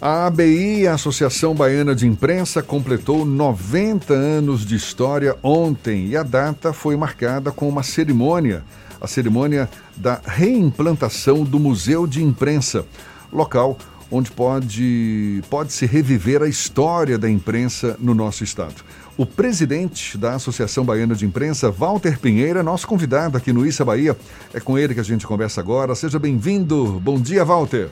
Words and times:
A 0.00 0.26
ABI, 0.26 0.86
a 0.86 0.94
Associação 0.94 1.56
Baiana 1.56 1.92
de 1.92 2.06
Imprensa, 2.06 2.62
completou 2.62 3.24
90 3.24 4.14
anos 4.14 4.64
de 4.64 4.76
história 4.76 5.36
ontem 5.42 6.06
e 6.06 6.16
a 6.16 6.22
data 6.22 6.72
foi 6.72 6.96
marcada 6.96 7.50
com 7.50 7.68
uma 7.68 7.82
cerimônia, 7.82 8.62
a 9.00 9.08
cerimônia 9.08 9.68
da 9.96 10.20
reimplantação 10.24 11.42
do 11.42 11.58
Museu 11.58 12.06
de 12.06 12.22
Imprensa, 12.22 12.86
local 13.32 13.76
onde 14.08 14.30
pode, 14.30 15.42
pode 15.50 15.72
se 15.72 15.84
reviver 15.84 16.42
a 16.42 16.48
história 16.48 17.18
da 17.18 17.28
imprensa 17.28 17.96
no 17.98 18.14
nosso 18.14 18.44
estado. 18.44 18.76
O 19.18 19.26
presidente 19.26 20.16
da 20.16 20.36
Associação 20.36 20.84
Baiana 20.84 21.12
de 21.12 21.26
Imprensa, 21.26 21.72
Walter 21.72 22.20
Pinheira, 22.20 22.62
nosso 22.62 22.86
convidado 22.86 23.36
aqui 23.36 23.52
no 23.52 23.66
Issa 23.66 23.84
Bahia. 23.84 24.16
É 24.54 24.60
com 24.60 24.78
ele 24.78 24.94
que 24.94 25.00
a 25.00 25.02
gente 25.02 25.26
conversa 25.26 25.60
agora. 25.60 25.92
Seja 25.96 26.20
bem-vindo. 26.20 27.00
Bom 27.00 27.20
dia, 27.20 27.44
Walter. 27.44 27.88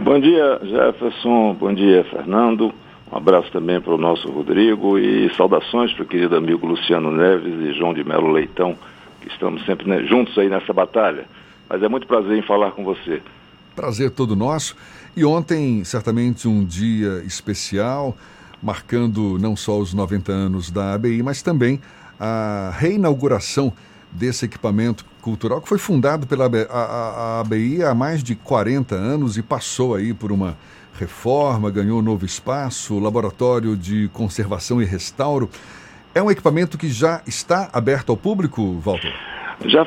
Bom 0.00 0.20
dia, 0.20 0.60
Jefferson. 0.62 1.54
Bom 1.54 1.74
dia, 1.74 2.04
Fernando. 2.04 2.72
Um 3.10 3.16
abraço 3.16 3.50
também 3.50 3.80
para 3.80 3.92
o 3.92 3.98
nosso 3.98 4.30
Rodrigo 4.30 4.96
e 4.96 5.28
saudações 5.34 5.92
para 5.94 6.04
o 6.04 6.06
querido 6.06 6.36
amigo 6.36 6.64
Luciano 6.64 7.10
Neves 7.10 7.54
e 7.54 7.76
João 7.76 7.92
de 7.92 8.04
Melo 8.04 8.30
Leitão, 8.30 8.76
que 9.20 9.26
estamos 9.26 9.66
sempre 9.66 9.88
né, 9.88 10.04
juntos 10.04 10.38
aí 10.38 10.48
nessa 10.48 10.72
batalha. 10.72 11.24
Mas 11.68 11.82
é 11.82 11.88
muito 11.88 12.06
prazer 12.06 12.38
em 12.38 12.42
falar 12.42 12.70
com 12.70 12.84
você. 12.84 13.20
Prazer 13.74 14.12
todo 14.12 14.36
nosso. 14.36 14.76
E 15.16 15.24
ontem, 15.24 15.82
certamente, 15.82 16.46
um 16.46 16.64
dia 16.64 17.20
especial 17.26 18.16
marcando 18.62 19.38
não 19.38 19.56
só 19.56 19.78
os 19.78 19.94
90 19.94 20.32
anos 20.32 20.70
da 20.70 20.94
ABI, 20.94 21.22
mas 21.22 21.42
também 21.42 21.80
a 22.18 22.72
reinauguração 22.76 23.72
desse 24.10 24.44
equipamento 24.44 25.04
cultural 25.20 25.60
que 25.60 25.68
foi 25.68 25.78
fundado 25.78 26.26
pela 26.26 26.46
ABI 27.40 27.82
há 27.82 27.94
mais 27.94 28.22
de 28.22 28.34
40 28.34 28.94
anos 28.94 29.36
e 29.36 29.42
passou 29.42 29.94
aí 29.94 30.14
por 30.14 30.32
uma 30.32 30.56
reforma, 30.98 31.70
ganhou 31.70 32.00
um 32.00 32.02
novo 32.02 32.24
espaço, 32.24 32.98
laboratório 32.98 33.76
de 33.76 34.08
conservação 34.12 34.82
e 34.82 34.84
restauro. 34.84 35.48
É 36.14 36.22
um 36.22 36.30
equipamento 36.30 36.76
que 36.76 36.88
já 36.88 37.22
está 37.26 37.68
aberto 37.72 38.10
ao 38.10 38.16
público, 38.16 38.80
Walter? 38.80 39.14
Já 39.66 39.86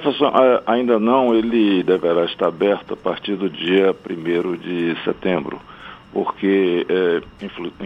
ainda 0.66 1.00
não, 1.00 1.34
ele 1.34 1.84
deverá 1.84 2.26
estar 2.26 2.48
aberto 2.48 2.94
a 2.94 2.98
partir 2.98 3.36
do 3.36 3.50
dia 3.50 3.96
1 4.10 4.58
de 4.58 4.96
setembro 5.04 5.60
porque, 6.14 6.86
é, 6.90 7.22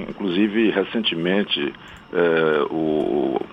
inclusive, 0.09 0.71
recentemente, 0.71 1.73
é, 2.13 2.65
o, 2.69 3.37
o, 3.37 3.45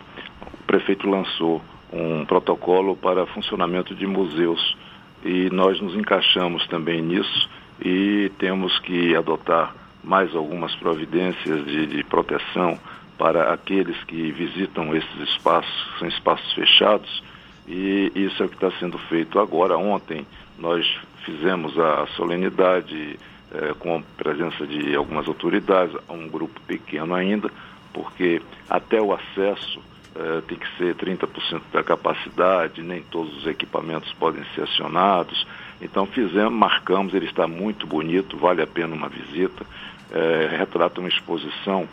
prefeito 0.67 1.09
lançou 1.09 1.62
um 1.92 2.25
protocolo 2.25 2.97
para 2.97 3.27
funcionamento 3.27 3.95
de 3.95 4.06
museus 4.06 4.77
e 5.25 5.50
nós 5.50 5.81
nos 5.81 5.95
encaixamos 5.95 6.67
também 6.69 7.03
nisso 7.03 7.48
e 7.84 8.31
temos 8.39 8.78
que 8.81 9.15
adotar 9.15 9.75
mais 10.03 10.34
algumas 10.34 10.75
providências 10.77 11.65
de, 11.67 11.87
de 11.87 12.05
proteção 12.05 12.78
para 13.19 13.53
aqueles 13.53 14.03
que 14.05 14.33
visitam 14.33 14.95
esses 14.97 15.20
espaços, 15.20 15.98
são 15.98 16.09
espaços 16.09 16.53
fechados, 16.55 17.23
e 17.69 18.11
isso 18.15 18.43
é 18.43 18.47
o 18.47 18.48
que 18.48 18.56
está 18.56 18.70
sendo 18.81 18.98
feito 18.98 19.39
agora. 19.39 19.77
Ontem 19.77 20.27
nós 20.59 20.84
fizemos 21.25 21.78
a 21.78 22.06
solenidade 22.17 23.19
é, 23.55 23.75
com 23.75 23.97
a 23.97 24.03
presença 24.17 24.67
de 24.67 24.95
algumas 24.95 25.28
autoridades, 25.28 25.95
um 26.08 26.28
grupo 26.28 26.61
pequeno 26.62 27.14
ainda, 27.14 27.50
porque 27.92 28.41
até 28.69 29.00
o 29.00 29.12
acesso 29.12 29.81
é, 30.14 30.41
tem 30.42 30.59
que 30.59 30.67
ser 30.77 30.94
30% 30.94 31.61
da 31.72 31.83
capacidade, 31.83 32.83
nem 32.83 33.03
todos 33.03 33.36
os 33.39 33.47
equipamentos 33.47 34.12
podem 34.14 34.42
ser 34.55 34.62
acionados. 34.62 35.47
Então 35.81 36.06
fizemos, 36.06 36.53
marcamos, 36.53 37.14
ele 37.14 37.27
está 37.27 37.47
muito 37.47 37.86
bonito, 37.86 38.36
vale 38.36 38.62
a 38.62 38.67
pena 38.67 38.94
uma 38.94 39.09
visita. 39.09 39.64
É, 40.11 40.55
retrata 40.59 41.00
uma 41.00 41.09
exposição 41.09 41.89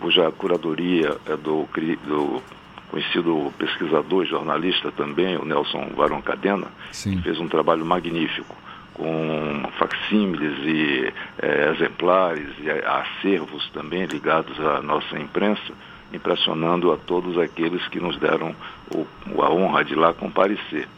cuja 0.00 0.30
curadoria 0.30 1.16
é 1.26 1.36
do, 1.36 1.68
do 2.06 2.42
conhecido 2.90 3.52
pesquisador 3.58 4.24
e 4.24 4.28
jornalista 4.28 4.90
também, 4.92 5.36
o 5.36 5.44
Nelson 5.44 5.90
Varão 5.94 6.22
Cadena, 6.22 6.68
Sim. 6.92 7.16
que 7.16 7.22
fez 7.22 7.38
um 7.38 7.48
trabalho 7.48 7.84
magnífico 7.84 8.56
com 8.98 9.62
facsímiles 9.78 10.58
e 10.64 11.12
é, 11.40 11.70
exemplares 11.70 12.48
e 12.58 12.68
acervos 12.70 13.70
também 13.70 14.04
ligados 14.04 14.58
à 14.60 14.82
nossa 14.82 15.18
imprensa, 15.18 15.72
impressionando 16.12 16.92
a 16.92 16.96
todos 16.96 17.38
aqueles 17.38 17.86
que 17.88 18.00
nos 18.00 18.18
deram 18.18 18.54
o, 18.92 19.06
a 19.40 19.50
honra 19.50 19.84
de 19.84 19.94
lá 19.94 20.12
comparecer. 20.12 20.88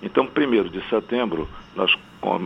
Então, 0.00 0.26
primeiro 0.26 0.70
de 0.70 0.80
setembro, 0.88 1.48
nós 1.74 1.92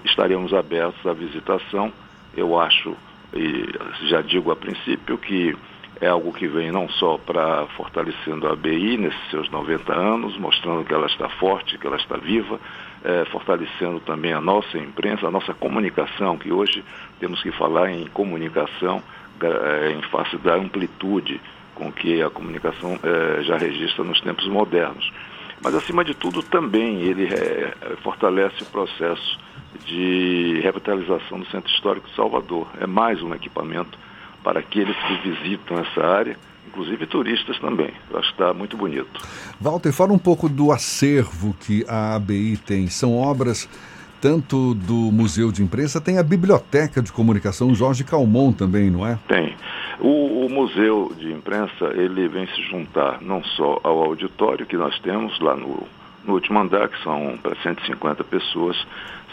estaremos 0.05 0.55
abertos 0.55 1.07
à 1.07 1.13
visitação. 1.13 1.93
Eu 2.35 2.59
acho, 2.59 2.97
e 3.35 3.69
já 4.09 4.23
digo 4.23 4.51
a 4.51 4.57
princípio, 4.57 5.19
que 5.19 5.55
é 6.01 6.09
algo 6.09 6.33
que 6.33 6.49
vem 6.49 6.73
não 6.73 6.89
só 6.89 7.19
para 7.19 7.67
fortalecendo 7.77 8.49
a 8.49 8.53
ABI 8.53 8.97
nesses 8.97 9.31
seus 9.31 9.51
90 9.51 9.93
anos, 9.93 10.37
mostrando 10.39 10.85
que 10.85 10.95
ela 10.95 11.07
está 11.07 11.29
forte, 11.29 11.77
que 11.79 11.87
ela 11.87 11.97
está 11.97 12.17
viva, 12.17 12.59
é, 13.05 13.25
fortalecendo 13.27 14.01
também 14.01 14.33
a 14.33 14.41
nossa 14.41 14.79
imprensa, 14.79 15.27
a 15.27 15.31
nossa 15.31 15.53
comunicação, 15.55 16.39
que 16.39 16.53
hoje 16.53 16.85
temos 17.19 17.43
que 17.43 17.51
falar 17.53 17.91
em 17.91 18.07
comunicação 18.07 19.03
é, 19.41 19.93
em 19.93 20.03
face 20.03 20.37
da 20.39 20.55
amplitude 20.55 21.41
com 21.75 21.91
que 21.91 22.23
a 22.23 22.31
comunicação 22.31 22.99
é, 23.03 23.43
já 23.43 23.57
registra 23.57 24.05
nos 24.05 24.21
tempos 24.21 24.47
modernos. 24.47 25.11
Mas, 25.63 25.75
acima 25.75 26.05
de 26.05 26.15
tudo, 26.15 26.43
também 26.43 27.03
ele 27.03 27.29
fortalece 28.03 28.65
o 28.65 28.67
processo 28.67 29.39
de 29.87 30.61
revitalização 30.61 31.39
do 31.39 31.47
Centro 31.47 31.73
Histórico 31.73 32.09
de 32.09 32.17
Salvador. 32.17 32.67
É 32.81 32.87
mais 32.87 33.23
um 33.23 33.33
equipamento 33.33 33.97
para 34.43 34.59
aqueles 34.59 34.97
que 34.97 35.31
visitam 35.31 35.79
essa 35.79 36.05
área, 36.05 36.37
inclusive 36.67 37.07
turistas 37.07 37.59
também. 37.59 37.91
Eu 38.11 38.19
acho 38.19 38.35
que 38.35 38.43
está 38.43 38.55
muito 38.55 38.77
bonito. 38.77 39.21
Walter, 39.61 39.93
fala 39.93 40.13
um 40.13 40.19
pouco 40.19 40.49
do 40.49 40.73
acervo 40.73 41.55
que 41.61 41.85
a 41.89 42.15
ABI 42.15 42.57
tem. 42.57 42.89
São 42.89 43.17
obras 43.17 43.69
tanto 44.23 44.73
do 44.75 44.95
Museu 44.95 45.51
de 45.51 45.65
Imprensa, 45.65 46.01
tem 46.01 46.17
a 46.17 46.23
Biblioteca 46.23 47.03
de 47.03 47.11
Comunicação 47.11 47.75
Jorge 47.75 48.05
Calmon 48.05 48.53
também, 48.53 48.89
não 48.89 49.05
é? 49.05 49.19
Tem. 49.27 49.57
O, 49.99 50.47
o, 50.47 50.49
Museu 50.49 51.13
de 51.19 51.33
Imprensa, 51.33 51.93
ele 51.95 52.29
vem 52.29 52.47
se 52.47 52.63
juntar 52.63 53.21
não 53.21 53.43
só 53.43 53.81
ao 53.83 54.01
auditório 54.01 54.65
que 54.65 54.77
nós 54.77 54.97
temos 55.01 55.41
lá 55.41 55.57
no, 55.57 55.87
no 56.25 56.35
último 56.35 56.61
andar, 56.61 56.89
que 56.89 57.03
são 57.03 57.37
para 57.43 57.57
150 57.63 58.23
pessoas, 58.23 58.77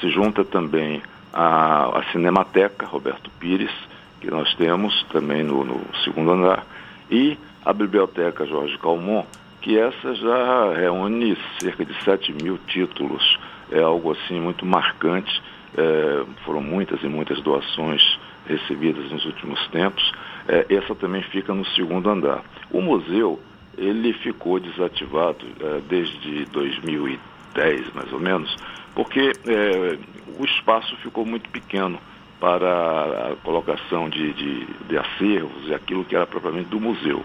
se 0.01 0.09
junta 0.09 0.43
também 0.43 1.03
a, 1.31 1.99
a 1.99 2.03
Cinemateca 2.11 2.87
Roberto 2.87 3.29
Pires, 3.39 3.71
que 4.19 4.31
nós 4.31 4.51
temos 4.55 5.05
também 5.11 5.43
no, 5.43 5.63
no 5.63 5.81
segundo 6.03 6.31
andar, 6.31 6.65
e 7.09 7.37
a 7.65 7.73
Biblioteca 7.73 8.45
Jorge 8.45 8.77
Calmon, 8.77 9.25
que 9.61 9.77
essa 9.77 10.15
já 10.15 10.73
reúne 10.73 11.37
cerca 11.59 11.83
de 11.83 11.93
7 12.03 12.33
mil 12.41 12.57
títulos. 12.67 13.37
É 13.71 13.81
algo 13.81 14.11
assim 14.11 14.39
muito 14.39 14.65
marcante. 14.65 15.41
É, 15.77 16.23
foram 16.45 16.61
muitas 16.61 17.01
e 17.03 17.07
muitas 17.07 17.39
doações 17.41 18.01
recebidas 18.47 19.11
nos 19.11 19.25
últimos 19.25 19.65
tempos. 19.67 20.11
É, 20.47 20.65
essa 20.69 20.95
também 20.95 21.21
fica 21.23 21.53
no 21.53 21.65
segundo 21.67 22.09
andar. 22.09 22.43
O 22.71 22.81
museu, 22.81 23.39
ele 23.77 24.13
ficou 24.13 24.59
desativado 24.59 25.45
é, 25.59 25.81
desde 25.87 26.45
2010, 26.45 27.93
mais 27.93 28.11
ou 28.11 28.19
menos, 28.19 28.55
porque 28.95 29.31
é, 29.45 29.97
o 30.39 30.45
espaço 30.45 30.95
ficou 30.97 31.25
muito 31.25 31.49
pequeno 31.49 31.99
para 32.39 33.31
a 33.31 33.35
colocação 33.43 34.09
de, 34.09 34.33
de, 34.33 34.65
de 34.65 34.97
acervos 34.97 35.67
e 35.67 35.73
aquilo 35.73 36.05
que 36.05 36.15
era 36.15 36.25
propriamente 36.25 36.69
do 36.69 36.79
museu. 36.79 37.23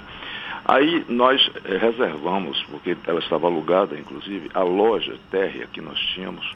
Aí 0.65 1.05
nós 1.09 1.51
eh, 1.65 1.77
reservamos, 1.77 2.63
porque 2.71 2.97
ela 3.07 3.21
estava 3.21 3.47
alugada, 3.47 3.99
inclusive, 3.99 4.51
a 4.55 4.63
loja 4.63 5.15
térrea 5.31 5.67
que 5.67 5.81
nós 5.81 5.99
tínhamos, 5.99 6.53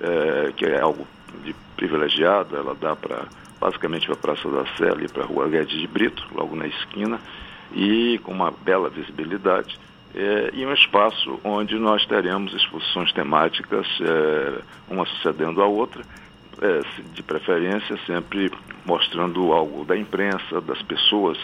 eh, 0.00 0.52
que 0.56 0.66
é 0.66 0.80
algo 0.80 1.06
de 1.44 1.54
privilegiado, 1.76 2.56
ela 2.56 2.74
dá 2.74 2.96
para 2.96 3.26
basicamente 3.60 4.06
para 4.06 4.14
a 4.14 4.18
Praça 4.18 4.48
da 4.50 4.66
Sé, 4.76 4.90
ali 4.90 5.08
para 5.08 5.22
a 5.22 5.26
Rua 5.26 5.48
Guedes 5.48 5.78
de 5.78 5.86
Brito, 5.86 6.26
logo 6.34 6.56
na 6.56 6.66
esquina, 6.66 7.20
e 7.72 8.18
com 8.24 8.32
uma 8.32 8.50
bela 8.50 8.90
visibilidade. 8.90 9.78
Eh, 10.12 10.50
e 10.54 10.66
um 10.66 10.72
espaço 10.72 11.38
onde 11.44 11.78
nós 11.78 12.04
teremos 12.06 12.52
exposições 12.52 13.12
temáticas, 13.12 13.86
uma 14.90 15.06
sucedendo 15.06 15.62
a 15.62 15.66
outra, 15.66 16.02
é, 16.60 16.80
de 17.14 17.22
preferência 17.22 17.98
sempre 18.06 18.50
mostrando 18.84 19.52
algo 19.52 19.84
da 19.84 19.96
imprensa, 19.96 20.60
das 20.60 20.82
pessoas 20.82 21.38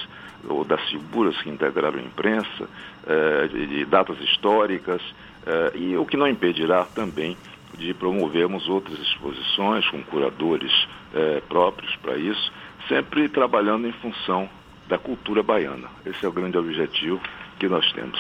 ou 0.49 0.65
das 0.65 0.81
figuras 0.89 1.37
que 1.43 1.51
integraram 1.51 1.99
a 1.99 2.03
imprensa, 2.03 2.69
é, 3.07 3.47
de, 3.49 3.85
datas 3.85 4.21
históricas, 4.21 5.03
é, 5.47 5.73
e 5.77 5.97
o 5.97 6.05
que 6.05 6.17
não 6.17 6.29
impedirá 6.29 6.85
também 6.85 7.37
de 7.77 7.95
promovermos 7.95 8.69
outras 8.69 8.99
exposições 8.99 9.89
com 9.89 10.03
curadores 10.03 10.73
é, 11.15 11.41
próprios 11.49 11.95
para 11.97 12.17
isso, 12.17 12.53
sempre 12.89 13.29
trabalhando 13.29 13.87
em 13.87 13.93
função 13.93 14.49
da 14.89 14.99
cultura 14.99 15.43
baiana. 15.43 15.89
Esse 16.05 16.25
é 16.25 16.29
o 16.29 16.33
grande 16.33 16.57
objetivo 16.57 17.21
que 17.59 17.69
nós 17.69 17.91
temos. 17.93 18.19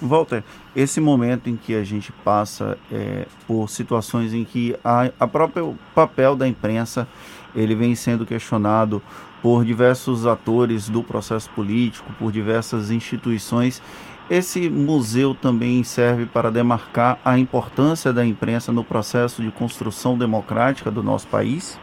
Walter, 0.00 0.42
esse 0.74 1.00
momento 1.00 1.48
em 1.48 1.56
que 1.56 1.74
a 1.74 1.84
gente 1.84 2.12
passa 2.24 2.78
é, 2.90 3.26
por 3.46 3.68
situações 3.68 4.32
em 4.32 4.44
que 4.44 4.76
a, 4.84 5.10
a 5.18 5.26
próprio 5.26 5.76
papel 5.94 6.34
da 6.34 6.46
imprensa 6.46 7.06
ele 7.54 7.74
vem 7.74 7.94
sendo 7.94 8.24
questionado 8.24 9.02
por 9.42 9.64
diversos 9.64 10.26
atores 10.26 10.88
do 10.88 11.02
processo 11.02 11.50
político, 11.50 12.12
por 12.18 12.30
diversas 12.30 12.90
instituições. 12.90 13.82
Esse 14.30 14.70
museu 14.70 15.34
também 15.34 15.82
serve 15.82 16.24
para 16.24 16.50
demarcar 16.50 17.18
a 17.24 17.36
importância 17.38 18.12
da 18.12 18.24
imprensa 18.24 18.70
no 18.70 18.84
processo 18.84 19.42
de 19.42 19.50
construção 19.50 20.16
democrática 20.16 20.90
do 20.90 21.02
nosso 21.02 21.26
país? 21.26 21.80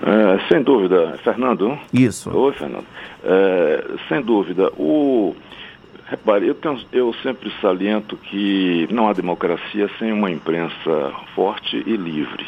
É, 0.00 0.48
sem 0.48 0.62
dúvida, 0.62 1.18
Fernando. 1.24 1.76
Isso. 1.92 2.30
Oi, 2.30 2.52
Fernando. 2.52 2.86
É, 3.24 3.84
sem 4.08 4.22
dúvida. 4.22 4.70
O, 4.76 5.34
repare, 6.08 6.48
eu, 6.48 6.54
tenho, 6.54 6.80
eu 6.92 7.14
sempre 7.22 7.52
saliento 7.60 8.16
que 8.16 8.88
não 8.90 9.08
há 9.08 9.12
democracia 9.12 9.88
sem 9.98 10.12
uma 10.12 10.30
imprensa 10.30 11.12
forte 11.34 11.76
e 11.86 11.96
livre. 11.96 12.46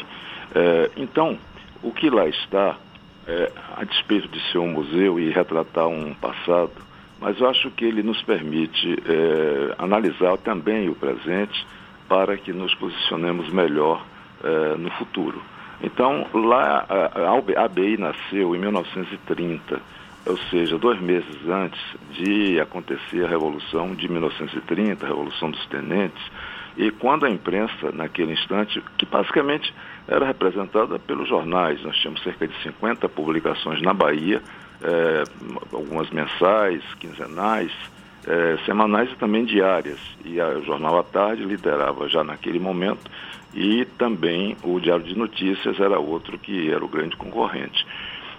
É, 0.53 0.91
então, 0.97 1.37
o 1.83 1.91
que 1.91 2.09
lá 2.09 2.27
está, 2.27 2.75
é, 3.27 3.51
a 3.77 3.83
despeito 3.83 4.27
de 4.27 4.39
ser 4.51 4.57
um 4.57 4.71
museu 4.71 5.19
e 5.19 5.29
retratar 5.29 5.87
um 5.87 6.13
passado, 6.15 6.71
mas 7.19 7.39
eu 7.39 7.47
acho 7.47 7.69
que 7.71 7.85
ele 7.85 8.01
nos 8.01 8.21
permite 8.23 8.97
é, 9.05 9.75
analisar 9.77 10.37
também 10.37 10.89
o 10.89 10.95
presente 10.95 11.65
para 12.09 12.35
que 12.35 12.51
nos 12.51 12.73
posicionemos 12.75 13.49
melhor 13.49 14.03
é, 14.43 14.75
no 14.75 14.89
futuro. 14.91 15.41
Então, 15.83 16.27
lá, 16.33 16.85
a 16.87 17.63
ABI 17.63 17.97
nasceu 17.97 18.55
em 18.55 18.59
1930, 18.59 19.79
ou 20.25 20.37
seja, 20.49 20.77
dois 20.77 20.99
meses 21.01 21.47
antes 21.47 21.79
de 22.11 22.59
acontecer 22.59 23.25
a 23.25 23.27
Revolução 23.27 23.95
de 23.95 24.07
1930, 24.07 25.05
a 25.05 25.09
Revolução 25.09 25.49
dos 25.49 25.65
Tenentes, 25.67 26.21
e 26.77 26.89
quando 26.91 27.25
a 27.25 27.29
imprensa, 27.29 27.91
naquele 27.91 28.33
instante, 28.33 28.81
que 28.97 29.05
basicamente 29.05 29.73
era 30.07 30.25
representada 30.25 30.97
pelos 30.99 31.27
jornais, 31.27 31.81
nós 31.83 31.95
tínhamos 31.97 32.23
cerca 32.23 32.47
de 32.47 32.55
50 32.63 33.09
publicações 33.09 33.81
na 33.81 33.93
Bahia, 33.93 34.41
é, 34.81 35.23
algumas 35.73 36.09
mensais, 36.09 36.81
quinzenais, 36.99 37.71
é, 38.25 38.57
semanais 38.65 39.11
e 39.11 39.15
também 39.15 39.43
diárias. 39.45 39.99
E 40.23 40.39
a, 40.39 40.47
o 40.49 40.63
Jornal 40.63 40.99
à 40.99 41.03
Tarde 41.03 41.43
liderava 41.43 42.07
já 42.07 42.23
naquele 42.23 42.59
momento 42.59 43.11
e 43.53 43.85
também 43.97 44.55
o 44.63 44.79
Diário 44.79 45.03
de 45.05 45.17
Notícias 45.17 45.79
era 45.79 45.99
outro 45.99 46.37
que 46.37 46.71
era 46.71 46.83
o 46.83 46.87
grande 46.87 47.15
concorrente. 47.17 47.85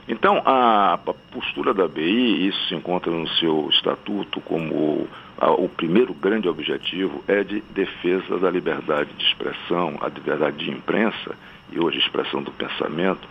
Então, 0.08 0.42
a, 0.44 0.98
postura 1.30 1.72
da 1.72 1.86
BI, 1.86 2.48
isso 2.48 2.68
se 2.68 2.74
encontra 2.74 3.10
no 3.10 3.28
seu 3.28 3.68
estatuto 3.70 4.40
como 4.40 5.08
a, 5.38 5.50
o 5.52 5.68
primeiro 5.68 6.12
grande 6.12 6.48
objetivo 6.48 7.22
é 7.28 7.44
de 7.44 7.60
defesa 7.70 8.38
da 8.38 8.50
liberdade 8.50 9.10
de 9.16 9.24
expressão, 9.24 9.98
a 10.00 10.08
liberdade 10.08 10.64
de 10.64 10.70
imprensa 10.70 11.36
e 11.70 11.78
hoje 11.78 11.98
expressão 11.98 12.42
do 12.42 12.50
pensamento, 12.50 13.28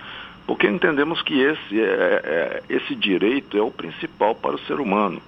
porque 0.48 0.68
entendemos 0.68 1.22
que 1.22 1.40
esse, 1.40 1.80
é, 1.80 1.84
é, 2.24 2.64
esse 2.70 2.96
direito 2.96 3.58
é 3.58 3.62
o 3.62 3.72
principal 3.72 4.34
para 4.34 4.56
o 4.56 4.60
ser 4.60 4.80
humano. 4.80 5.22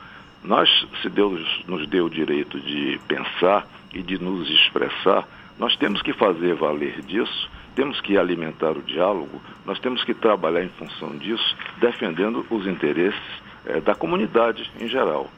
Nós, 0.43 0.69
se 1.01 1.09
Deus 1.09 1.63
nos 1.67 1.87
deu 1.87 2.05
o 2.05 2.09
direito 2.09 2.59
de 2.59 2.99
pensar 3.07 3.67
e 3.93 4.01
de 4.01 4.21
nos 4.21 4.49
expressar, 4.49 5.27
nós 5.57 5.75
temos 5.77 6.01
que 6.01 6.13
fazer 6.13 6.55
valer 6.55 7.01
disso, 7.01 7.49
temos 7.75 7.99
que 8.01 8.17
alimentar 8.17 8.71
o 8.71 8.81
diálogo, 8.81 9.41
nós 9.65 9.79
temos 9.79 10.03
que 10.03 10.13
trabalhar 10.13 10.63
em 10.63 10.69
função 10.69 11.17
disso, 11.17 11.55
defendendo 11.77 12.45
os 12.49 12.67
interesses 12.67 13.21
é, 13.65 13.79
da 13.79 13.95
comunidade 13.95 14.69
em 14.79 14.87
geral. 14.87 15.29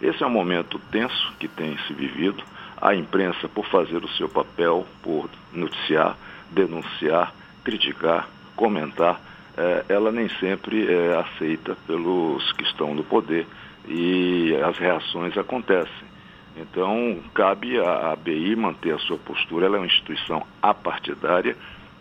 Esse 0.00 0.22
é 0.22 0.26
um 0.26 0.30
momento 0.30 0.78
tenso 0.90 1.32
que 1.38 1.48
tem 1.48 1.78
se 1.86 1.94
vivido. 1.94 2.42
A 2.80 2.94
imprensa, 2.94 3.48
por 3.48 3.66
fazer 3.66 4.04
o 4.04 4.08
seu 4.08 4.28
papel, 4.28 4.86
por 5.02 5.30
noticiar, 5.52 6.16
denunciar, 6.50 7.32
criticar, 7.62 8.28
comentar, 8.56 9.20
é, 9.56 9.84
ela 9.88 10.10
nem 10.10 10.28
sempre 10.40 10.92
é 10.92 11.16
aceita 11.16 11.76
pelos 11.86 12.52
que 12.52 12.64
estão 12.64 12.94
no 12.94 13.04
poder 13.04 13.46
e 13.86 14.54
as 14.64 14.76
reações 14.76 15.36
acontecem. 15.38 16.13
Então, 16.56 17.18
cabe 17.34 17.78
à 17.78 18.12
ABI 18.12 18.54
manter 18.54 18.94
a 18.94 18.98
sua 18.98 19.18
postura. 19.18 19.66
Ela 19.66 19.76
é 19.76 19.80
uma 19.80 19.86
instituição 19.86 20.46
apartidária, 20.62 21.56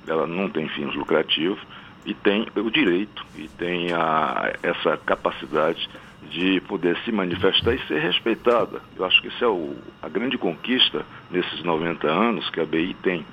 ela 0.08 0.28
não 0.28 0.50
tem 0.50 0.68
fins 0.70 0.94
lucrativos 0.94 1.60
e 2.06 2.14
tem 2.14 2.48
o 2.56 2.70
direito 2.70 3.26
e 3.36 3.48
tem 3.48 3.92
a, 3.94 4.54
essa 4.62 4.98
capacidade 4.98 5.90
de 6.30 6.62
poder 6.62 6.98
se 7.04 7.12
manifestar 7.12 7.74
e 7.74 7.88
ser 7.88 8.00
respeitada. 8.00 8.82
Eu 8.96 9.06
acho 9.06 9.22
que 9.22 9.28
isso 9.28 9.44
é 9.44 9.48
o, 9.48 9.76
a 10.02 10.10
grande 10.10 10.38
conquista 10.38 11.06
nesses 11.32 11.64
90 11.64 12.08
anos 12.08 12.50
que 12.50 12.60
a 12.60 12.64
ABI 12.64 12.96
tem, 13.02 13.26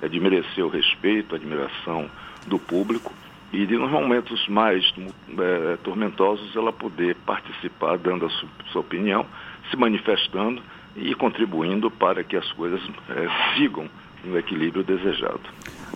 é 0.00 0.08
de 0.08 0.20
merecer 0.20 0.64
o 0.64 0.68
respeito, 0.68 1.34
a 1.34 1.38
admiração 1.38 2.08
do 2.46 2.58
público 2.58 3.12
e 3.52 3.66
de 3.66 3.76
nos 3.76 3.90
momentos 3.90 4.46
mais 4.48 4.92
é, 5.38 5.76
tormentosos 5.82 6.54
ela 6.54 6.72
poder 6.72 7.16
participar, 7.26 7.96
dando 7.96 8.26
a 8.26 8.30
sua, 8.30 8.48
sua 8.72 8.80
opinião, 8.80 9.26
se 9.70 9.76
manifestando 9.76 10.62
e 10.96 11.14
contribuindo 11.14 11.90
para 11.90 12.24
que 12.24 12.36
as 12.36 12.50
coisas 12.52 12.80
é, 13.08 13.28
sigam 13.56 13.88
no 14.24 14.38
equilíbrio 14.38 14.82
desejado. 14.82 15.40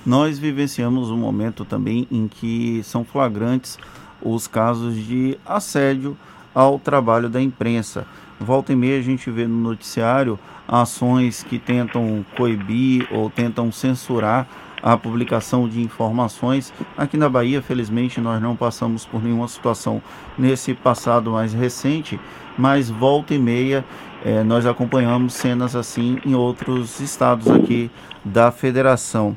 Nós 0.07 0.39
vivenciamos 0.39 1.11
um 1.11 1.17
momento 1.17 1.65
também 1.65 2.07
em 2.11 2.29
que 2.29 2.83
são 2.83 3.05
flagrantes 3.05 3.79
os 4.21 4.47
casos 4.47 4.97
de 4.97 5.37
assédio 5.45 6.17
ao 6.55 6.79
trabalho 6.79 7.29
da 7.29 7.41
imprensa. 7.41 8.07
Volta 8.43 8.73
e 8.73 8.77
meia 8.77 8.99
a 8.99 9.03
gente 9.03 9.31
vê 9.31 9.47
no 9.47 9.57
noticiário 9.57 10.39
ações 10.67 11.45
que 11.45 11.59
tentam 11.59 12.25
coibir 12.37 13.07
ou 13.13 13.31
tentam 13.31 13.71
censurar 13.71 14.49
a 14.83 14.97
publicação 14.97 15.69
de 15.69 15.81
informações. 15.81 16.73
Aqui 16.99 17.17
na 17.17 17.29
Bahia, 17.29 17.63
felizmente, 17.63 18.21
nós 18.21 18.43
não 18.43 18.57
passamos 18.57 19.07
por 19.07 19.23
nenhuma 19.23 19.47
situação 19.47 20.03
nesse 20.37 20.75
passado 20.75 21.31
mais 21.31 21.55
recente, 21.55 22.19
mas 22.59 22.91
volta 22.91 23.33
e 23.33 23.39
meia 23.39 23.85
é, 24.25 24.43
nós 24.43 24.67
acompanhamos 24.67 25.35
cenas 25.35 25.77
assim 25.77 26.19
em 26.27 26.35
outros 26.35 27.01
estados 27.01 27.49
aqui 27.49 27.91
da 28.25 28.51
federação. 28.51 29.37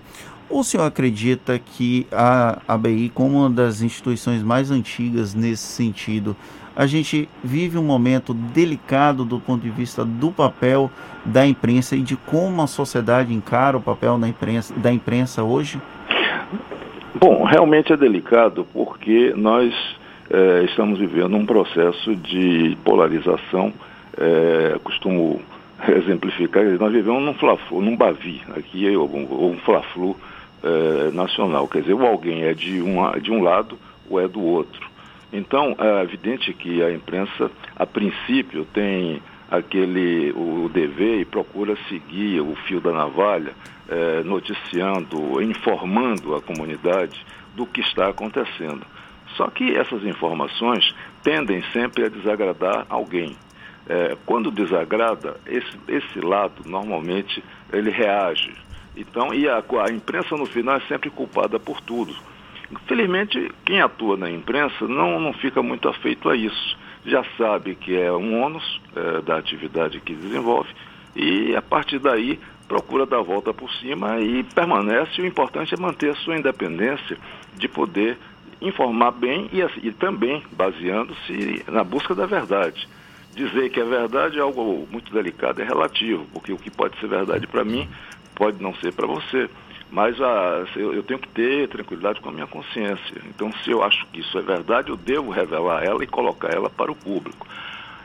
O 0.49 0.63
senhor 0.63 0.85
acredita 0.85 1.57
que 1.57 2.05
a 2.11 2.59
ABI, 2.67 3.09
como 3.09 3.39
uma 3.39 3.49
das 3.49 3.81
instituições 3.81 4.43
mais 4.43 4.69
antigas 4.69 5.33
nesse 5.33 5.63
sentido, 5.63 6.35
a 6.75 6.85
gente 6.85 7.27
vive 7.43 7.77
um 7.77 7.83
momento 7.83 8.33
delicado 8.33 9.25
do 9.25 9.39
ponto 9.39 9.61
de 9.61 9.69
vista 9.69 10.05
do 10.05 10.31
papel 10.31 10.91
da 11.25 11.47
imprensa 11.47 11.95
e 11.95 12.01
de 12.01 12.15
como 12.15 12.61
a 12.61 12.67
sociedade 12.67 13.33
encara 13.33 13.77
o 13.77 13.81
papel 13.81 14.19
da 14.19 14.27
imprensa, 14.27 14.73
da 14.77 14.91
imprensa 14.91 15.41
hoje? 15.41 15.81
Bom, 17.15 17.43
realmente 17.43 17.91
é 17.91 17.97
delicado 17.97 18.67
porque 18.71 19.33
nós 19.35 19.73
é, 20.29 20.63
estamos 20.65 20.99
vivendo 20.99 21.35
um 21.35 21.45
processo 21.45 22.15
de 22.15 22.77
polarização. 22.83 23.73
É, 24.17 24.77
costumo 24.83 25.41
exemplificar, 25.89 26.63
nós 26.79 26.93
vivemos 26.93 27.23
num 27.23 27.33
fla-flu, 27.33 27.81
num 27.81 27.95
bavi, 27.95 28.41
aqui 28.55 28.87
é 28.87 28.97
um, 28.97 29.51
um 29.51 29.57
é, 30.65 31.11
nacional, 31.11 31.67
quer 31.67 31.81
dizer, 31.81 31.93
ou 31.93 32.05
alguém 32.05 32.43
é 32.43 32.53
de, 32.53 32.81
uma, 32.81 33.19
de 33.19 33.31
um 33.31 33.41
lado 33.41 33.77
ou 34.09 34.19
é 34.19 34.27
do 34.27 34.41
outro. 34.41 34.89
Então, 35.31 35.75
é 35.77 36.01
evidente 36.01 36.53
que 36.53 36.81
a 36.81 36.91
imprensa, 36.91 37.51
a 37.75 37.85
princípio, 37.85 38.65
tem 38.65 39.21
aquele 39.49 40.31
o 40.31 40.69
dever 40.73 41.21
e 41.21 41.25
procura 41.25 41.77
seguir 41.87 42.41
o 42.41 42.55
fio 42.67 42.81
da 42.81 42.91
navalha, 42.91 43.53
é, 43.87 44.23
noticiando, 44.23 45.41
informando 45.41 46.35
a 46.35 46.41
comunidade 46.41 47.23
do 47.55 47.65
que 47.65 47.81
está 47.81 48.09
acontecendo. 48.09 48.85
Só 49.35 49.47
que 49.47 49.75
essas 49.75 50.03
informações 50.03 50.95
tendem 51.21 51.63
sempre 51.73 52.05
a 52.05 52.09
desagradar 52.09 52.85
alguém. 52.89 53.35
É, 53.87 54.17
quando 54.25 54.49
desagrada, 54.49 55.39
esse, 55.45 55.77
esse 55.87 56.19
lado 56.19 56.63
normalmente 56.65 57.43
ele 57.71 57.91
reage. 57.91 58.51
Então, 58.95 59.33
e 59.33 59.47
a, 59.47 59.63
a 59.83 59.91
imprensa 59.91 60.35
no 60.37 60.45
final 60.45 60.77
é 60.77 60.81
sempre 60.81 61.09
culpada 61.09 61.59
por 61.59 61.81
tudo. 61.81 62.15
Infelizmente, 62.71 63.51
quem 63.63 63.81
atua 63.81 64.17
na 64.17 64.29
imprensa 64.29 64.87
não, 64.87 65.19
não 65.19 65.33
fica 65.33 65.61
muito 65.61 65.87
afeito 65.87 66.29
a 66.29 66.35
isso. 66.35 66.77
Já 67.05 67.23
sabe 67.37 67.75
que 67.75 67.95
é 67.95 68.11
um 68.11 68.41
ônus 68.41 68.81
é, 68.95 69.21
da 69.21 69.37
atividade 69.37 69.99
que 69.99 70.15
desenvolve 70.15 70.69
e, 71.15 71.55
a 71.55 71.61
partir 71.61 71.99
daí, 71.99 72.39
procura 72.67 73.05
dar 73.05 73.19
a 73.19 73.23
volta 73.23 73.53
por 73.53 73.71
cima 73.73 74.19
e 74.19 74.43
permanece. 74.43 75.21
O 75.21 75.25
importante 75.25 75.75
é 75.75 75.77
manter 75.77 76.11
a 76.11 76.15
sua 76.15 76.37
independência 76.37 77.17
de 77.55 77.67
poder 77.67 78.17
informar 78.59 79.11
bem 79.11 79.49
e, 79.53 79.87
e 79.87 79.91
também 79.91 80.43
baseando-se 80.51 81.63
na 81.67 81.83
busca 81.83 82.15
da 82.15 82.25
verdade. 82.25 82.87
Dizer 83.35 83.69
que 83.69 83.79
é 83.79 83.83
verdade 83.83 84.37
é 84.37 84.41
algo 84.41 84.87
muito 84.89 85.13
delicado, 85.13 85.61
é 85.61 85.65
relativo, 85.65 86.25
porque 86.33 86.53
o 86.53 86.57
que 86.57 86.71
pode 86.71 86.97
ser 86.99 87.07
verdade 87.07 87.45
para 87.45 87.65
mim 87.65 87.87
pode 88.35 88.61
não 88.61 88.73
ser 88.75 88.93
para 88.93 89.07
você. 89.07 89.49
Mas 89.91 90.19
ah, 90.19 90.65
eu, 90.75 91.03
tenho 91.03 91.19
que 91.19 91.29
ter 91.29 91.69
tranquilidade 91.69 92.19
com 92.19 92.29
a 92.29 92.31
minha 92.31 92.47
consciência. 92.47 93.21
Então, 93.27 93.51
se 93.63 93.71
eu 93.71 93.83
acho 93.83 94.05
que 94.07 94.19
isso 94.19 94.37
é 94.37 94.41
verdade, 94.41 94.89
eu 94.89 94.97
devo 94.97 95.31
revelar 95.31 95.83
ela 95.83 96.03
e 96.03 96.07
colocar 96.07 96.53
ela 96.53 96.69
para 96.69 96.91
o 96.91 96.95
público. 96.95 97.47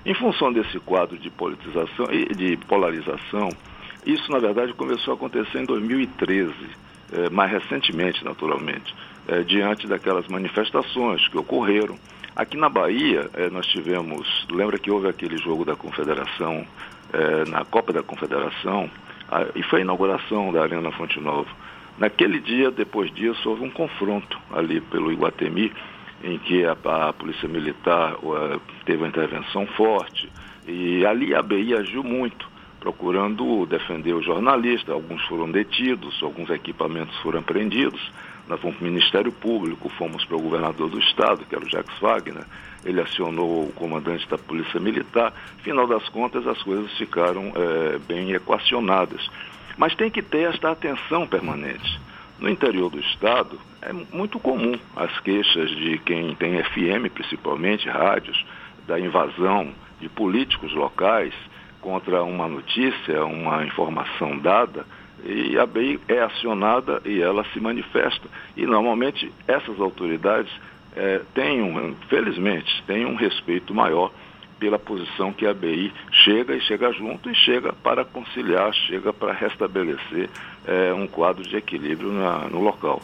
Em 0.04 0.14
função 0.14 0.52
desse 0.52 0.78
quadro 0.80 1.18
de 1.18 1.30
politização 1.30 2.06
e 2.10 2.26
de 2.34 2.56
polarização, 2.68 3.50
isso 4.06 4.30
na 4.30 4.38
verdade 4.38 4.72
começou 4.72 5.12
a 5.12 5.16
acontecer 5.16 5.58
em 5.58 5.64
2013, 5.64 6.54
eh, 7.12 7.28
mais 7.30 7.50
recentemente, 7.50 8.25
naturalmente, 8.25 8.94
eh, 9.28 9.42
diante 9.42 9.87
daquelas 9.87 10.26
manifestações 10.28 11.26
que 11.28 11.37
ocorreram. 11.37 11.99
Aqui 12.34 12.56
na 12.56 12.70
Bahia, 12.70 13.28
eh, 13.34 13.50
nós 13.50 13.66
tivemos, 13.66 14.46
lembra 14.50 14.78
que 14.78 14.90
houve 14.90 15.08
aquele 15.08 15.37
jogo 15.37 15.64
da 15.64 15.76
Confederação, 15.76 16.66
na 17.49 17.64
Copa 17.64 17.92
da 17.92 18.04
Confederação, 18.04 18.88
e 19.54 19.62
foi 19.64 19.80
a 19.80 19.82
inauguração 19.82 20.52
da 20.52 20.62
Arena 20.62 20.90
Fonte 20.92 21.20
Nova. 21.20 21.49
Naquele 21.99 22.40
dia, 22.40 22.70
depois 22.70 23.12
disso, 23.12 23.49
houve 23.49 23.62
um 23.62 23.70
confronto 23.70 24.38
ali 24.52 24.80
pelo 24.80 25.12
Iguatemi, 25.12 25.72
em 26.22 26.38
que 26.38 26.64
a, 26.64 26.72
a 26.72 27.12
Polícia 27.12 27.49
Militar 27.49 28.14
uh, 28.22 28.60
teve 28.84 28.99
uma 28.99 29.08
intervenção 29.08 29.66
forte, 29.68 30.30
e 30.66 31.04
ali 31.04 31.34
a 31.34 31.42
BI 31.42 31.75
agiu 31.75 32.02
muito, 32.02 32.49
procurando 32.78 33.66
defender 33.66 34.14
o 34.14 34.22
jornalista. 34.22 34.92
Alguns 34.92 35.22
foram 35.26 35.50
detidos, 35.50 36.22
alguns 36.22 36.50
equipamentos 36.50 37.16
foram 37.18 37.40
apreendidos. 37.40 38.00
Nós 38.49 38.60
fomos 38.60 38.76
para 38.76 38.87
o 38.87 38.90
Ministério 38.90 39.32
Público, 39.32 39.88
fomos 39.90 40.25
para 40.25 40.37
o 40.37 40.42
governador 40.42 40.88
do 40.88 40.99
Estado, 40.99 41.44
que 41.44 41.54
era 41.54 41.64
o 41.64 41.68
Jacques 41.68 41.99
Wagner. 42.00 42.44
Ele 42.84 43.00
acionou 43.00 43.64
o 43.64 43.72
comandante 43.72 44.28
da 44.28 44.38
Polícia 44.38 44.80
Militar. 44.80 45.32
Final 45.62 45.87
das 45.87 46.08
contas, 46.08 46.46
as 46.46 46.62
coisas 46.62 46.90
ficaram 46.96 47.52
é, 47.54 47.99
bem 47.99 48.32
equacionadas. 48.32 49.28
Mas 49.76 49.94
tem 49.94 50.10
que 50.10 50.22
ter 50.22 50.50
esta 50.50 50.70
atenção 50.70 51.26
permanente. 51.26 52.00
No 52.38 52.49
interior 52.49 52.90
do 52.90 52.99
Estado, 53.00 53.58
é 53.82 53.92
muito 53.92 54.38
comum 54.38 54.78
as 54.96 55.20
queixas 55.20 55.70
de 55.70 55.99
quem 55.99 56.34
tem 56.34 56.62
FM, 56.62 57.12
principalmente 57.12 57.88
rádios, 57.88 58.44
da 58.87 58.99
invasão 58.99 59.72
de 60.00 60.08
políticos 60.08 60.72
locais 60.72 61.34
contra 61.80 62.22
uma 62.22 62.49
notícia, 62.49 63.25
uma 63.25 63.64
informação 63.64 64.38
dada, 64.38 64.87
e 65.25 65.58
a 65.58 65.66
BI 65.66 66.00
é 66.08 66.20
acionada 66.20 67.02
e 67.04 67.20
ela 67.20 67.44
se 67.52 67.60
manifesta. 67.60 68.26
E 68.56 68.64
normalmente 68.64 69.30
essas 69.46 69.78
autoridades 69.78 70.50
é, 70.97 71.20
um, 71.62 71.94
felizmente, 72.09 72.82
têm 72.87 73.06
um 73.06 73.14
respeito 73.14 73.75
maior 73.75 74.12
pela 74.59 74.78
posição 74.78 75.32
que 75.32 75.47
a 75.47 75.54
BI 75.54 75.92
chega 76.12 76.54
e 76.54 76.61
chega 76.61 76.92
junto 76.92 77.30
e 77.30 77.35
chega 77.35 77.73
para 77.73 78.04
conciliar, 78.04 78.73
chega 78.75 79.12
para 79.12 79.32
restabelecer 79.32 80.28
é, 80.66 80.92
um 80.92 81.06
quadro 81.06 81.42
de 81.42 81.56
equilíbrio 81.56 82.12
na, 82.12 82.49
no 82.49 82.61
local. 82.61 83.00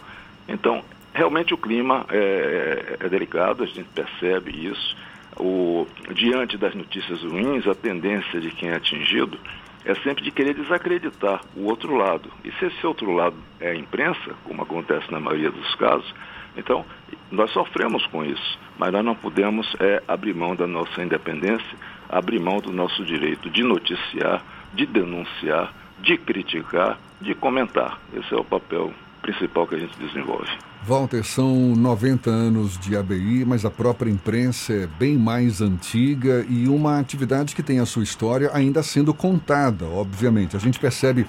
Então, 0.46 0.84
realmente 1.14 1.54
o 1.54 1.58
clima 1.58 2.04
é, 2.10 2.96
é, 3.00 3.06
é 3.06 3.08
delicado, 3.08 3.62
a 3.62 3.66
gente 3.66 3.88
percebe 3.94 4.50
isso 4.68 4.96
o, 5.38 5.86
diante 6.14 6.56
das 6.56 6.74
notícias 6.74 7.22
ruins, 7.22 7.66
a 7.66 7.74
tendência 7.74 8.40
de 8.40 8.50
quem 8.50 8.70
é 8.70 8.76
atingido 8.76 9.38
é 9.84 9.94
sempre 9.96 10.24
de 10.24 10.32
querer 10.32 10.54
desacreditar 10.54 11.40
o 11.54 11.64
outro 11.66 11.94
lado. 11.94 12.28
E 12.44 12.50
se 12.52 12.66
esse 12.66 12.86
outro 12.86 13.12
lado 13.12 13.36
é 13.60 13.70
a 13.70 13.74
imprensa, 13.76 14.34
como 14.42 14.62
acontece 14.62 15.10
na 15.12 15.20
maioria 15.20 15.50
dos 15.50 15.74
casos, 15.76 16.12
então 16.56 16.84
nós 17.30 17.50
sofremos 17.50 18.06
com 18.06 18.24
isso, 18.24 18.58
mas 18.78 18.92
nós 18.92 19.04
não 19.04 19.14
podemos 19.14 19.74
é, 19.80 20.02
abrir 20.06 20.34
mão 20.34 20.54
da 20.54 20.66
nossa 20.66 21.02
independência, 21.02 21.76
abrir 22.08 22.40
mão 22.40 22.58
do 22.60 22.72
nosso 22.72 23.04
direito 23.04 23.50
de 23.50 23.62
noticiar, 23.62 24.42
de 24.74 24.86
denunciar, 24.86 25.72
de 26.00 26.16
criticar, 26.16 26.98
de 27.20 27.34
comentar. 27.34 27.98
Esse 28.14 28.32
é 28.32 28.36
o 28.36 28.44
papel 28.44 28.92
principal 29.22 29.66
que 29.66 29.74
a 29.74 29.78
gente 29.78 29.98
desenvolve. 29.98 30.50
Walter, 30.86 31.24
são 31.24 31.74
90 31.74 32.30
anos 32.30 32.78
de 32.78 32.96
ABI, 32.96 33.44
mas 33.44 33.64
a 33.64 33.70
própria 33.70 34.08
imprensa 34.08 34.72
é 34.72 34.86
bem 34.86 35.18
mais 35.18 35.60
antiga 35.60 36.46
e 36.48 36.68
uma 36.68 37.00
atividade 37.00 37.56
que 37.56 37.62
tem 37.62 37.80
a 37.80 37.86
sua 37.86 38.04
história 38.04 38.50
ainda 38.54 38.84
sendo 38.84 39.12
contada, 39.12 39.84
obviamente. 39.86 40.54
A 40.54 40.60
gente 40.60 40.78
percebe 40.78 41.26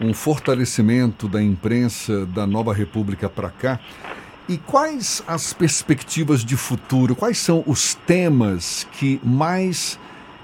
um 0.00 0.12
fortalecimento 0.12 1.28
da 1.28 1.40
imprensa 1.40 2.26
da 2.26 2.44
nova 2.44 2.72
república 2.74 3.28
para 3.28 3.50
cá. 3.50 3.78
E 4.48 4.56
quais 4.56 5.22
as 5.28 5.52
perspectivas 5.52 6.42
de 6.42 6.56
futuro? 6.56 7.14
Quais 7.14 7.36
são 7.36 7.62
os 7.66 7.94
temas 7.94 8.88
que 8.92 9.20
mais 9.22 10.00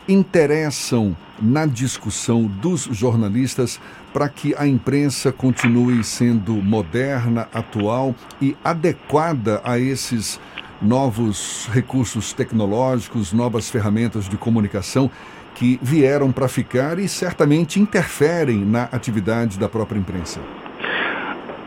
interessam 0.07 1.17
na 1.41 1.65
discussão 1.65 2.45
dos 2.45 2.83
jornalistas 2.83 3.81
para 4.13 4.29
que 4.29 4.55
a 4.59 4.67
imprensa 4.67 5.33
continue 5.33 6.05
sendo 6.05 6.53
moderna, 6.53 7.49
atual 7.53 8.15
e 8.43 8.55
adequada 8.63 9.63
a 9.65 9.79
esses 9.79 10.39
novos 10.83 11.67
recursos 11.73 12.35
tecnológicos, 12.35 13.33
novas 13.33 13.71
ferramentas 13.71 14.29
de 14.29 14.37
comunicação 14.37 15.11
que 15.55 15.79
vieram 15.81 16.31
para 16.31 16.47
ficar 16.47 16.99
e 16.99 17.09
certamente 17.09 17.81
interferem 17.81 18.59
na 18.59 18.83
atividade 18.93 19.59
da 19.59 19.69
própria 19.69 19.99
imprensa. 19.99 20.41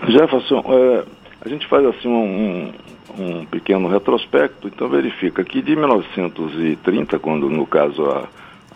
Jefferson, 0.08 0.64
é, 0.68 1.04
a 1.42 1.50
gente 1.50 1.68
faz 1.68 1.86
assim 1.86 2.08
um, 2.08 2.74
um, 3.18 3.46
pequeno 3.46 3.88
retrospecto, 3.88 4.68
então 4.68 4.90
verifica 4.90 5.44
que 5.44 5.62
de 5.62 5.76
1930, 5.76 7.20
quando 7.20 7.50
no 7.50 7.66
caso 7.66 8.06
a 8.10 8.28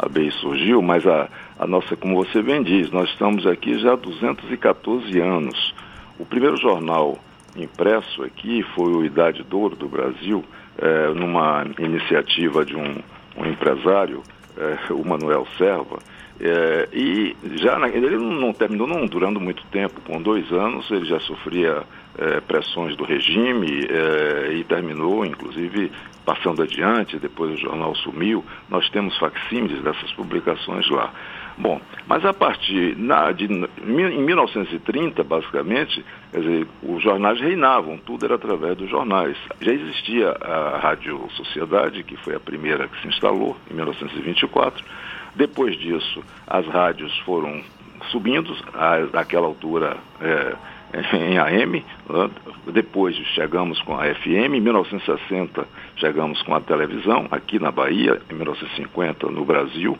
a 0.01 0.09
BEI 0.09 0.31
surgiu, 0.31 0.81
mas 0.81 1.05
a, 1.05 1.29
a 1.59 1.67
nossa, 1.67 1.95
como 1.95 2.15
você 2.15 2.41
bem 2.41 2.63
diz, 2.63 2.89
nós 2.89 3.07
estamos 3.09 3.45
aqui 3.45 3.77
já 3.77 3.93
há 3.93 3.95
214 3.95 5.19
anos. 5.19 5.75
O 6.17 6.25
primeiro 6.25 6.57
jornal 6.57 7.19
impresso 7.55 8.23
aqui 8.23 8.63
foi 8.75 8.91
o 8.91 9.05
Idade 9.05 9.43
Douro 9.43 9.75
do 9.75 9.87
Brasil, 9.87 10.43
é, 10.77 11.13
numa 11.13 11.65
iniciativa 11.77 12.65
de 12.65 12.75
um, 12.75 12.95
um 13.37 13.45
empresário, 13.45 14.23
é, 14.57 14.91
o 14.93 15.07
Manuel 15.07 15.45
Serva, 15.55 15.99
é, 16.39 16.89
e 16.91 17.35
já 17.57 17.77
na, 17.77 17.87
ele 17.87 18.17
não 18.17 18.51
terminou 18.51 18.87
não 18.87 19.05
durando 19.05 19.39
muito 19.39 19.63
tempo, 19.67 20.01
com 20.01 20.19
dois 20.19 20.51
anos 20.51 20.89
ele 20.89 21.05
já 21.05 21.19
sofria 21.19 21.83
é, 22.17 22.39
pressões 22.41 22.95
do 22.95 23.03
regime 23.03 23.87
é, 23.89 24.53
e 24.53 24.63
terminou, 24.63 25.25
inclusive, 25.25 25.91
passando 26.25 26.61
adiante, 26.61 27.17
depois 27.17 27.53
o 27.53 27.57
jornal 27.57 27.95
sumiu. 27.95 28.43
Nós 28.69 28.89
temos 28.89 29.17
facsímiles 29.17 29.81
dessas 29.81 30.11
publicações 30.13 30.89
lá. 30.89 31.11
Bom, 31.57 31.79
mas 32.07 32.25
a 32.25 32.33
partir 32.33 32.97
na, 32.97 33.31
de, 33.31 33.45
em 33.45 34.21
1930, 34.23 35.23
basicamente, 35.23 36.03
dizer, 36.33 36.67
os 36.81 37.03
jornais 37.03 37.39
reinavam, 37.39 37.97
tudo 37.97 38.25
era 38.25 38.35
através 38.35 38.77
dos 38.77 38.89
jornais. 38.89 39.37
Já 39.59 39.71
existia 39.71 40.29
a 40.29 40.79
Rádio 40.79 41.27
Sociedade, 41.31 42.03
que 42.03 42.15
foi 42.17 42.35
a 42.35 42.39
primeira 42.39 42.87
que 42.87 43.01
se 43.01 43.07
instalou, 43.07 43.57
em 43.69 43.73
1924. 43.73 44.83
Depois 45.35 45.77
disso, 45.77 46.23
as 46.47 46.65
rádios 46.67 47.17
foram 47.19 47.61
subindo, 48.09 48.55
naquela 49.13 49.45
altura 49.45 49.97
é, 50.19 50.55
em 51.13 51.37
AM, 51.37 51.83
né? 52.09 52.29
depois 52.67 53.15
chegamos 53.33 53.81
com 53.81 53.97
a 53.97 54.13
FM, 54.13 54.55
em 54.55 54.59
1960 54.61 55.65
chegamos 55.95 56.41
com 56.41 56.53
a 56.53 56.61
televisão, 56.61 57.27
aqui 57.31 57.59
na 57.59 57.71
Bahia, 57.71 58.21
em 58.29 58.33
1950 58.35 59.27
no 59.27 59.45
Brasil, 59.45 59.97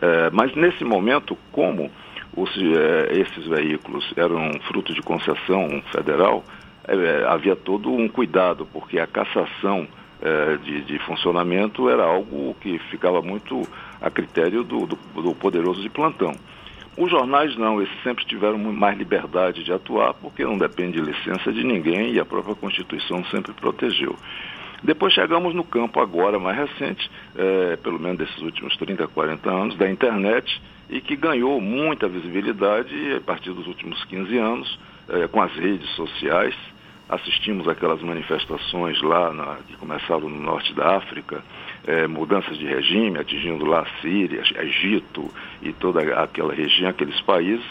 é, 0.00 0.30
mas 0.32 0.54
nesse 0.54 0.84
momento, 0.84 1.36
como 1.50 1.90
os, 2.36 2.50
é, 2.56 3.18
esses 3.18 3.46
veículos 3.46 4.12
eram 4.16 4.52
fruto 4.66 4.92
de 4.92 5.00
concessão 5.00 5.82
federal, 5.92 6.44
é, 6.86 7.24
havia 7.26 7.56
todo 7.56 7.90
um 7.90 8.08
cuidado, 8.08 8.66
porque 8.72 8.98
a 8.98 9.06
cassação 9.06 9.86
é, 10.20 10.56
de, 10.58 10.82
de, 10.82 10.98
funcionamento 11.00 11.88
era 11.88 12.04
algo 12.04 12.54
que 12.60 12.78
ficava 12.90 13.22
muito 13.22 13.62
a 14.00 14.10
critério 14.10 14.62
do, 14.62 14.86
do, 14.86 14.96
do 15.22 15.34
poderoso 15.34 15.80
de 15.80 15.88
plantão. 15.88 16.34
Os 16.96 17.10
jornais 17.10 17.56
não, 17.56 17.80
eles 17.80 17.92
sempre 18.04 18.24
tiveram 18.24 18.56
mais 18.56 18.96
liberdade 18.96 19.64
de 19.64 19.72
atuar, 19.72 20.14
porque 20.14 20.44
não 20.44 20.56
depende 20.56 21.00
de 21.00 21.00
licença 21.00 21.52
de 21.52 21.64
ninguém 21.64 22.12
e 22.12 22.20
a 22.20 22.24
própria 22.24 22.54
Constituição 22.54 23.24
sempre 23.26 23.52
protegeu. 23.52 24.16
Depois 24.80 25.12
chegamos 25.12 25.54
no 25.54 25.64
campo 25.64 25.98
agora, 25.98 26.38
mais 26.38 26.56
recente, 26.56 27.10
é, 27.34 27.76
pelo 27.76 27.98
menos 27.98 28.18
desses 28.18 28.38
últimos 28.38 28.76
30, 28.76 29.08
40 29.08 29.50
anos, 29.50 29.76
da 29.76 29.90
internet, 29.90 30.60
e 30.88 31.00
que 31.00 31.16
ganhou 31.16 31.60
muita 31.60 32.06
visibilidade 32.06 32.94
a 33.16 33.20
partir 33.20 33.50
dos 33.52 33.66
últimos 33.66 34.04
15 34.04 34.36
anos, 34.36 34.78
é, 35.08 35.26
com 35.26 35.40
as 35.40 35.52
redes 35.54 35.88
sociais, 35.96 36.54
assistimos 37.08 37.66
aquelas 37.66 38.00
manifestações 38.02 39.00
lá 39.02 39.32
na, 39.32 39.56
que 39.66 39.76
começaram 39.76 40.28
no 40.28 40.40
norte 40.40 40.72
da 40.74 40.96
África, 40.96 41.42
é, 41.86 42.06
mudanças 42.06 42.56
de 42.58 42.66
regime, 42.66 43.18
atingindo 43.18 43.64
lá 43.64 43.86
Síria, 44.00 44.42
Egito 44.60 45.30
e 45.62 45.72
toda 45.72 46.00
aquela 46.22 46.54
região, 46.54 46.88
aqueles 46.90 47.20
países. 47.20 47.64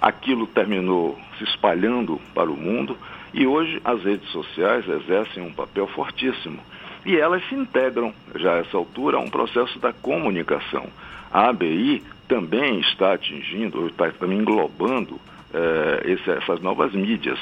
Aquilo 0.00 0.46
terminou 0.46 1.18
se 1.38 1.44
espalhando 1.44 2.20
para 2.34 2.50
o 2.50 2.56
mundo 2.56 2.96
e 3.34 3.46
hoje 3.46 3.80
as 3.84 4.02
redes 4.02 4.28
sociais 4.30 4.88
exercem 4.88 5.42
um 5.42 5.52
papel 5.52 5.86
fortíssimo. 5.88 6.60
E 7.04 7.16
elas 7.16 7.46
se 7.48 7.54
integram, 7.54 8.12
já 8.34 8.54
a 8.54 8.58
essa 8.58 8.76
altura, 8.76 9.16
a 9.16 9.20
um 9.20 9.30
processo 9.30 9.78
da 9.78 9.92
comunicação. 9.92 10.86
A 11.32 11.48
ABI 11.48 12.02
também 12.26 12.80
está 12.80 13.14
atingindo, 13.14 13.86
está 13.86 14.10
também 14.10 14.38
englobando 14.38 15.20
é, 15.52 16.12
esse, 16.12 16.30
essas 16.30 16.60
novas 16.60 16.92
mídias 16.92 17.38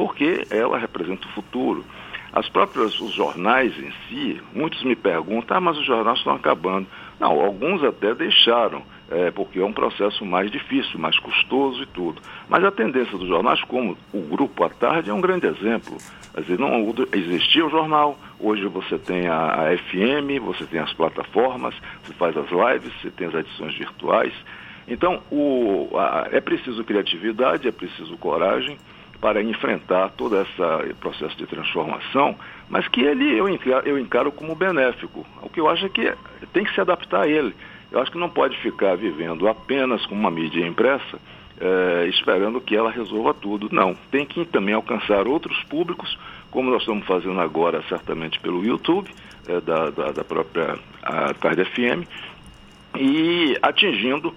porque 0.00 0.46
ela 0.50 0.78
representa 0.78 1.26
o 1.26 1.30
futuro. 1.32 1.84
As 2.32 2.48
próprias, 2.48 2.98
os 3.00 3.12
jornais 3.12 3.76
em 3.76 3.92
si, 4.08 4.40
muitos 4.54 4.82
me 4.84 4.94
perguntam, 4.94 5.56
ah, 5.56 5.60
mas 5.60 5.76
os 5.76 5.84
jornais 5.84 6.18
estão 6.18 6.34
acabando. 6.34 6.86
Não, 7.18 7.40
alguns 7.40 7.82
até 7.82 8.14
deixaram, 8.14 8.82
é, 9.10 9.30
porque 9.32 9.58
é 9.58 9.64
um 9.64 9.72
processo 9.72 10.24
mais 10.24 10.50
difícil, 10.50 10.98
mais 10.98 11.18
custoso 11.18 11.82
e 11.82 11.86
tudo. 11.86 12.22
Mas 12.48 12.64
a 12.64 12.70
tendência 12.70 13.18
dos 13.18 13.26
jornais, 13.26 13.60
como 13.64 13.98
o 14.12 14.20
Grupo 14.20 14.62
à 14.62 14.68
Tarde, 14.68 15.10
é 15.10 15.14
um 15.14 15.20
grande 15.20 15.46
exemplo. 15.46 15.98
Quer 16.32 16.42
dizer, 16.42 16.58
não 16.60 16.94
existia 17.12 17.66
o 17.66 17.70
jornal, 17.70 18.16
hoje 18.38 18.64
você 18.68 18.96
tem 18.96 19.26
a, 19.26 19.66
a 19.66 19.76
FM, 19.76 20.40
você 20.40 20.64
tem 20.64 20.78
as 20.78 20.92
plataformas, 20.92 21.74
você 22.04 22.12
faz 22.14 22.36
as 22.36 22.48
lives, 22.48 22.92
você 23.02 23.10
tem 23.10 23.26
as 23.26 23.34
edições 23.34 23.76
virtuais. 23.76 24.32
Então, 24.86 25.20
o, 25.32 25.90
a, 25.96 26.28
é 26.30 26.40
preciso 26.40 26.84
criatividade, 26.84 27.66
é 27.66 27.72
preciso 27.72 28.16
coragem 28.16 28.78
para 29.20 29.42
enfrentar 29.42 30.10
todo 30.10 30.40
esse 30.40 30.94
processo 30.94 31.36
de 31.36 31.46
transformação, 31.46 32.34
mas 32.68 32.88
que 32.88 33.02
ele 33.02 33.38
eu 33.38 33.48
encaro, 33.48 33.86
eu 33.86 33.98
encaro 33.98 34.32
como 34.32 34.54
benéfico. 34.54 35.26
O 35.42 35.48
que 35.48 35.60
eu 35.60 35.68
acho 35.68 35.86
é 35.86 35.88
que 35.88 36.14
tem 36.52 36.64
que 36.64 36.74
se 36.74 36.80
adaptar 36.80 37.22
a 37.24 37.28
ele. 37.28 37.54
Eu 37.92 38.00
acho 38.00 38.10
que 38.10 38.18
não 38.18 38.30
pode 38.30 38.56
ficar 38.58 38.96
vivendo 38.96 39.48
apenas 39.48 40.06
com 40.06 40.14
uma 40.14 40.30
mídia 40.30 40.66
impressa, 40.66 41.18
é, 41.60 42.06
esperando 42.08 42.60
que 42.60 42.74
ela 42.74 42.90
resolva 42.90 43.34
tudo. 43.34 43.68
Não, 43.70 43.94
tem 44.10 44.24
que 44.24 44.44
também 44.46 44.74
alcançar 44.74 45.26
outros 45.26 45.62
públicos, 45.64 46.18
como 46.50 46.70
nós 46.70 46.80
estamos 46.80 47.06
fazendo 47.06 47.40
agora, 47.40 47.82
certamente 47.88 48.40
pelo 48.40 48.64
YouTube, 48.64 49.10
é, 49.46 49.60
da, 49.60 49.90
da, 49.90 50.12
da, 50.12 50.24
própria 50.24 50.78
Tarde 51.40 51.64
FM, 51.64 52.06
e 52.96 53.56
atingindo 53.60 54.34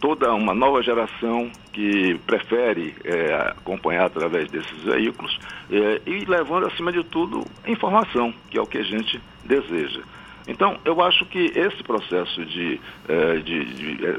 toda 0.00 0.32
uma 0.34 0.54
nova 0.54 0.82
geração 0.82 1.50
que 1.72 2.18
prefere 2.26 2.94
é, 3.04 3.34
acompanhar 3.56 4.06
através 4.06 4.50
desses 4.50 4.82
veículos 4.82 5.38
é, 5.70 6.00
e 6.06 6.24
levando, 6.24 6.66
acima 6.66 6.92
de 6.92 7.02
tudo, 7.04 7.44
informação, 7.66 8.32
que 8.50 8.58
é 8.58 8.62
o 8.62 8.66
que 8.66 8.78
a 8.78 8.84
gente 8.84 9.20
deseja. 9.44 10.02
Então, 10.46 10.76
eu 10.84 11.00
acho 11.00 11.24
que 11.26 11.52
esse 11.54 11.82
processo 11.82 12.44
de, 12.44 12.80
é, 13.08 13.36
de, 13.36 13.64
de, 13.64 14.06
é, 14.06 14.16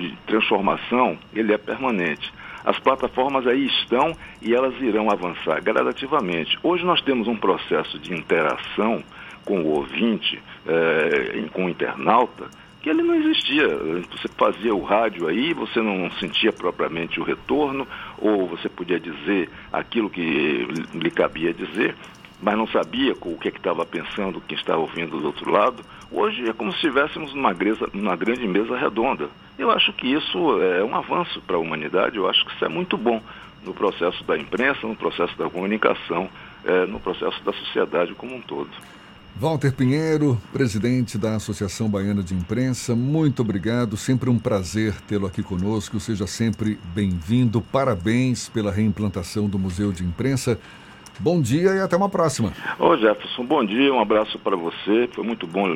de 0.00 0.16
transformação, 0.26 1.18
ele 1.34 1.52
é 1.52 1.58
permanente. 1.58 2.32
As 2.64 2.78
plataformas 2.78 3.46
aí 3.46 3.66
estão 3.66 4.12
e 4.40 4.54
elas 4.54 4.74
irão 4.80 5.10
avançar 5.10 5.60
gradativamente. 5.62 6.56
Hoje 6.62 6.84
nós 6.84 7.00
temos 7.00 7.26
um 7.26 7.36
processo 7.36 7.98
de 7.98 8.14
interação 8.14 9.02
com 9.44 9.62
o 9.62 9.76
ouvinte, 9.76 10.40
é, 10.66 11.42
com 11.52 11.64
o 11.64 11.68
internauta, 11.68 12.48
que 12.88 12.92
ele 12.92 13.02
não 13.02 13.16
existia. 13.16 13.68
Você 14.10 14.28
fazia 14.28 14.74
o 14.74 14.82
rádio 14.82 15.28
aí, 15.28 15.52
você 15.52 15.78
não 15.82 16.10
sentia 16.12 16.50
propriamente 16.50 17.20
o 17.20 17.22
retorno, 17.22 17.86
ou 18.16 18.46
você 18.46 18.66
podia 18.66 18.98
dizer 18.98 19.50
aquilo 19.70 20.08
que 20.08 20.66
lhe 20.94 21.10
cabia 21.10 21.52
dizer, 21.52 21.94
mas 22.40 22.56
não 22.56 22.66
sabia 22.68 23.12
o 23.20 23.36
que 23.36 23.48
é 23.48 23.50
estava 23.50 23.84
pensando 23.84 24.40
quem 24.40 24.56
estava 24.56 24.78
ouvindo 24.78 25.20
do 25.20 25.26
outro 25.26 25.50
lado. 25.50 25.84
Hoje 26.10 26.48
é 26.48 26.52
como 26.54 26.70
se 26.70 26.78
estivéssemos 26.78 27.34
numa, 27.34 27.54
numa 27.92 28.16
grande 28.16 28.48
mesa 28.48 28.78
redonda. 28.78 29.28
Eu 29.58 29.70
acho 29.70 29.92
que 29.92 30.06
isso 30.06 30.62
é 30.62 30.82
um 30.82 30.96
avanço 30.96 31.42
para 31.42 31.56
a 31.56 31.60
humanidade, 31.60 32.16
eu 32.16 32.26
acho 32.26 32.46
que 32.46 32.54
isso 32.54 32.64
é 32.64 32.68
muito 32.68 32.96
bom 32.96 33.20
no 33.64 33.74
processo 33.74 34.24
da 34.24 34.38
imprensa, 34.38 34.86
no 34.86 34.96
processo 34.96 35.36
da 35.36 35.50
comunicação, 35.50 36.30
é, 36.64 36.86
no 36.86 36.98
processo 36.98 37.42
da 37.44 37.52
sociedade 37.52 38.14
como 38.14 38.34
um 38.34 38.40
todo. 38.40 38.70
Walter 39.40 39.72
Pinheiro, 39.72 40.36
presidente 40.52 41.16
da 41.16 41.36
Associação 41.36 41.88
Baiana 41.88 42.24
de 42.24 42.34
Imprensa, 42.34 42.96
muito 42.96 43.40
obrigado. 43.40 43.96
Sempre 43.96 44.28
um 44.28 44.36
prazer 44.36 44.92
tê-lo 45.06 45.28
aqui 45.28 45.44
conosco. 45.44 46.00
Seja 46.00 46.26
sempre 46.26 46.76
bem-vindo. 46.92 47.62
Parabéns 47.62 48.48
pela 48.48 48.72
reimplantação 48.72 49.48
do 49.48 49.56
Museu 49.56 49.92
de 49.92 50.02
Imprensa. 50.02 50.58
Bom 51.20 51.40
dia 51.40 51.74
e 51.74 51.80
até 51.80 51.96
uma 51.96 52.08
próxima. 52.08 52.52
Ô 52.78 52.96
Jefferson, 52.96 53.44
bom 53.44 53.64
dia, 53.64 53.92
um 53.92 54.00
abraço 54.00 54.38
para 54.38 54.54
você. 54.54 55.08
Foi 55.12 55.24
muito 55.24 55.48
bom 55.48 55.66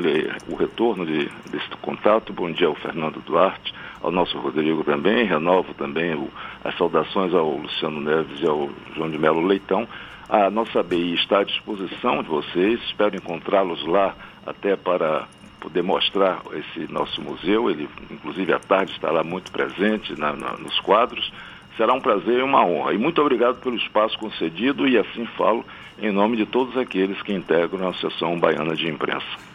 o 0.49 0.55
retorno 0.55 1.05
de, 1.05 1.29
desse 1.51 1.69
contato. 1.81 2.33
Bom 2.33 2.51
dia 2.53 2.69
ao 2.69 2.77
Fernando 2.77 3.21
Duarte, 3.21 3.75
ao 4.01 4.13
nosso 4.13 4.39
Rodrigo 4.39 4.85
também. 4.85 5.25
Renovo 5.25 5.75
também 5.75 6.15
o, 6.15 6.29
as 6.63 6.77
saudações 6.79 7.35
ao 7.35 7.57
Luciano 7.57 8.01
Neves 8.01 8.41
e 8.41 8.47
ao 8.47 8.71
João 8.95 9.11
de 9.11 9.19
Melo 9.19 9.45
Leitão. 9.45 9.89
A 10.29 10.49
nossa 10.49 10.81
BI 10.81 11.15
está 11.15 11.41
à 11.41 11.45
disposição 11.45 12.23
de 12.23 12.29
vocês, 12.29 12.81
espero 12.85 13.17
encontrá-los 13.17 13.85
lá 13.85 14.15
até 14.47 14.77
para 14.77 15.27
poder 15.61 15.83
mostrar 15.83 16.41
esse 16.53 16.91
nosso 16.91 17.21
museu. 17.21 17.69
Ele, 17.69 17.89
inclusive, 18.11 18.53
à 18.53 18.61
tarde 18.61 18.93
estará 18.93 19.25
muito 19.25 19.51
presente 19.51 20.19
na, 20.19 20.33
na, 20.33 20.53
nos 20.57 20.79
quadros. 20.81 21.33
Será 21.77 21.93
um 21.95 22.01
prazer 22.01 22.39
e 22.39 22.43
uma 22.43 22.65
honra. 22.65 22.93
E 22.93 22.99
muito 22.99 23.21
obrigado 23.21 23.61
pelo 23.61 23.77
espaço 23.77 24.19
concedido 24.19 24.87
e 24.87 24.99
assim 24.99 25.25
falo 25.37 25.65
em 25.99 26.11
nome 26.11 26.37
de 26.37 26.47
todos 26.47 26.77
aqueles 26.77 27.21
que 27.23 27.33
integram 27.33 27.87
a 27.87 27.91
Associação 27.91 28.39
Baiana 28.39 28.75
de 28.75 28.89
Imprensa. 28.89 29.52